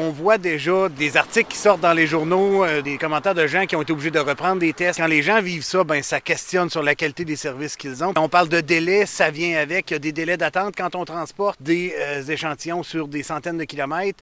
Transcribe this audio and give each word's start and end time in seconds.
on 0.00 0.10
voit 0.10 0.38
déjà 0.38 0.88
des 0.88 1.18
articles 1.18 1.52
qui 1.52 1.58
sortent 1.58 1.82
dans 1.82 1.92
les 1.92 2.06
journaux, 2.06 2.64
euh, 2.64 2.80
des 2.80 2.96
commentaires 2.96 3.34
de 3.34 3.46
gens 3.46 3.66
qui 3.66 3.76
ont 3.76 3.82
été 3.82 3.92
obligés 3.92 4.10
de 4.10 4.18
reprendre 4.18 4.58
des 4.58 4.72
tests. 4.72 4.98
Quand 4.98 5.06
les 5.06 5.22
gens 5.22 5.42
vivent 5.42 5.62
ça, 5.62 5.84
ben 5.84 6.02
ça 6.02 6.20
questionne 6.20 6.70
sur 6.70 6.82
la 6.82 6.94
qualité 6.94 7.26
des 7.26 7.36
services 7.36 7.76
qu'ils 7.76 8.02
ont. 8.02 8.14
On 8.16 8.28
parle 8.28 8.48
de 8.48 8.62
délais, 8.62 9.04
ça 9.04 9.30
vient 9.30 9.58
avec. 9.58 9.90
Il 9.90 9.94
y 9.94 9.96
a 9.96 9.98
des 9.98 10.12
délais 10.12 10.38
d'attente 10.38 10.74
quand 10.76 10.94
on 10.94 11.04
transporte 11.04 11.62
des 11.62 11.94
euh, 11.98 12.22
échantillons 12.24 12.82
sur 12.82 13.08
des 13.08 13.22
centaines 13.22 13.58
de 13.58 13.64
kilomètres. 13.64 14.18